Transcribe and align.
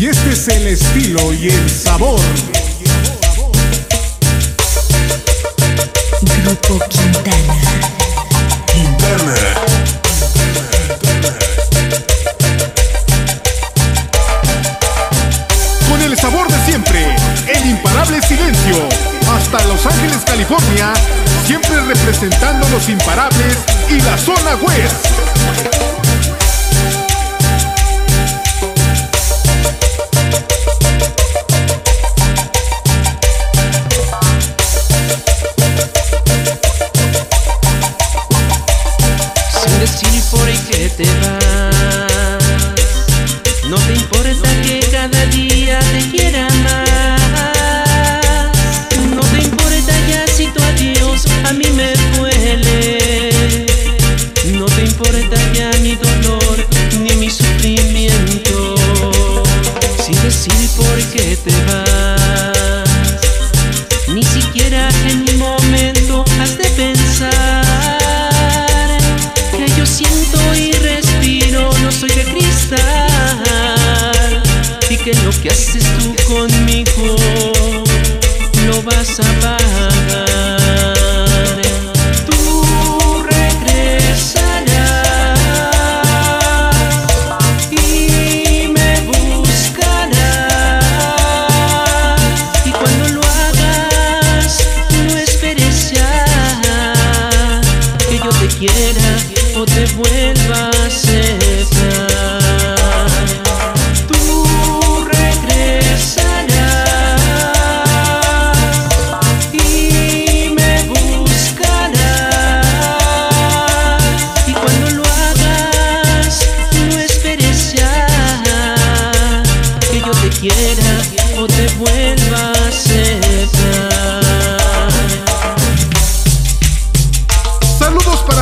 Y 0.00 0.06
este 0.06 0.32
es 0.32 0.48
el 0.48 0.66
estilo 0.66 1.30
y 1.34 1.50
el 1.50 1.68
sabor. 1.68 2.18
Grupo 6.22 6.78
Quintana. 6.88 7.54
Quintana. 8.72 9.34
Con 15.90 16.00
el 16.00 16.16
sabor 16.16 16.50
de 16.50 16.64
siempre, 16.64 17.14
el 17.54 17.68
imparable 17.68 18.22
silencio. 18.22 18.88
Hasta 19.30 19.62
Los 19.66 19.84
Ángeles, 19.84 20.22
California, 20.24 20.94
siempre 21.46 21.78
representando 21.78 22.66
los 22.70 22.88
imparables 22.88 23.58
y 23.90 24.00
la 24.00 24.16
zona 24.16 24.56
west. 24.62 25.79
Qué 61.30 61.36
te 61.36 61.50
vas. 61.66 62.88
Ni 64.08 64.24
siquiera 64.24 64.88
en 65.08 65.18
un 65.30 65.38
momento 65.38 66.24
has 66.40 66.58
de 66.58 66.68
pensar 66.70 67.64
que 69.56 69.66
yo 69.78 69.86
siento 69.86 70.38
y 70.56 70.72
respiro, 70.72 71.70
no 71.82 71.92
soy 71.92 72.10
de 72.10 72.24
cristal 72.24 72.82
y 74.90 74.96
que 74.96 75.14
lo 75.24 75.30
que 75.40 75.50
haces 75.50 75.84
tú 75.98 76.16
conmigo 76.26 77.16
lo 78.66 78.82
vas 78.82 79.20
a 79.20 79.22
pagar. 79.40 79.79
Quiera 98.60 99.16
o 99.56 99.64
te 99.64 99.86
vuelva 99.96 100.29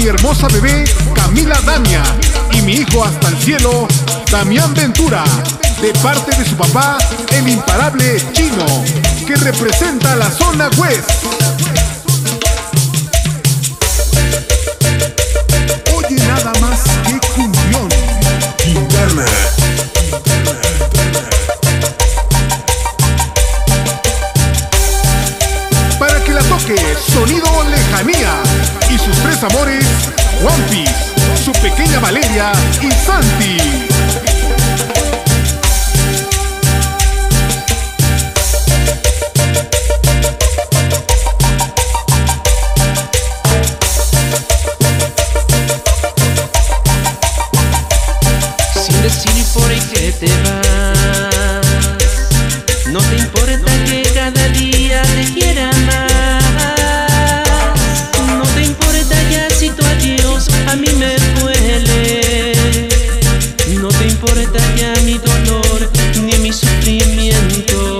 mi 0.00 0.06
hermosa 0.06 0.48
bebé 0.48 0.84
Camila 1.14 1.60
Dania 1.66 2.02
y 2.52 2.62
mi 2.62 2.72
hijo 2.72 3.04
hasta 3.04 3.28
el 3.28 3.36
cielo, 3.38 3.86
Damián 4.30 4.72
Ventura, 4.74 5.24
de 5.82 5.92
parte 5.94 6.34
de 6.36 6.44
su 6.48 6.56
papá, 6.56 6.96
el 7.32 7.48
imparable 7.48 8.22
chino, 8.32 8.64
que 9.26 9.36
representa 9.36 10.16
la 10.16 10.30
zona 10.30 10.70
west. 10.78 11.10
Oye 15.94 16.16
nada 16.16 16.52
más 16.60 16.80
que 17.06 17.20
cumbión. 17.34 17.88
Quintana. 18.56 19.26
Para 25.98 26.24
que 26.24 26.32
la 26.32 26.42
toque 26.42 26.96
Sonido 27.12 27.64
Lejanía 27.64 28.49
amores, 29.44 29.86
One 30.42 30.64
Piece, 30.70 31.14
su 31.44 31.52
pequeña 31.52 31.98
Valeria 32.00 32.52
y 32.82 32.90
Santi. 32.90 33.89
A 60.70 60.76
mí 60.76 60.88
me 60.98 61.16
duele. 61.40 62.88
No 63.80 63.88
te 63.88 64.06
importa 64.06 64.58
ya 64.76 64.92
mi 65.02 65.18
dolor 65.18 65.90
ni 66.22 66.36
mi 66.38 66.52
sufrimiento. 66.52 67.98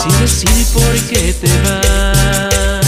Sin 0.00 0.20
decir 0.20 0.66
por 0.72 0.92
qué 1.08 1.34
te 1.34 1.50
vas. 1.64 2.86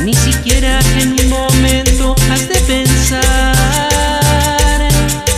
Ni 0.00 0.14
siquiera 0.14 0.80
en 1.00 1.12
un 1.20 1.28
momento 1.28 2.16
has 2.30 2.48
de 2.48 2.58
pensar 2.60 3.22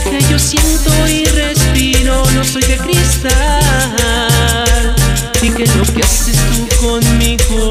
que 0.05 0.22
yo 0.31 0.38
siento 0.38 0.91
y 1.09 1.25
respiro, 1.27 2.25
no 2.34 2.44
soy 2.44 2.62
de 2.62 2.77
cristal 2.77 3.34
y 5.43 5.50
que 5.50 5.67
lo 5.67 5.84
que 5.94 6.03
haces 6.03 6.37
tú 6.50 6.69
conmigo 6.87 7.69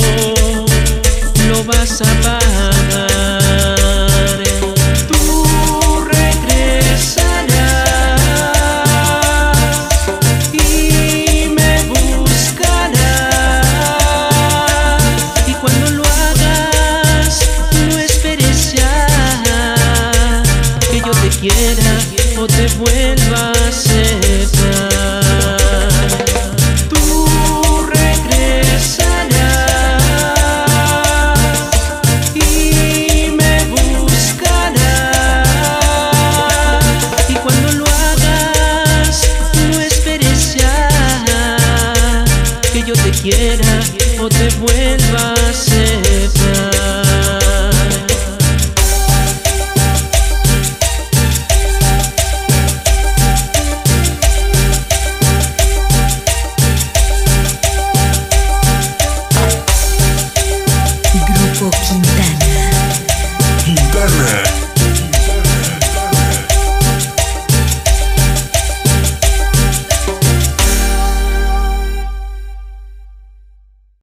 lo 1.47 1.63
vas 1.63 2.01
a 2.01 2.05
pagar. 2.21 2.38